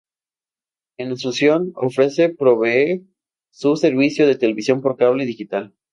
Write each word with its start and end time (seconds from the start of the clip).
En 0.97 1.11
Asunción, 1.11 1.73
ofrece 1.75 2.29
provee 2.29 3.05
su 3.51 3.75
servicio 3.75 4.25
de 4.25 4.33
televisión 4.35 4.81
por 4.81 4.97
cable 4.97 5.27
digital. 5.27 5.75